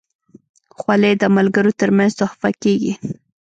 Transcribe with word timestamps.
خولۍ 0.77 1.13
د 1.21 1.23
ملګرو 1.35 1.71
ترمنځ 1.79 2.11
تحفه 2.19 2.49
کېږي. 2.63 2.93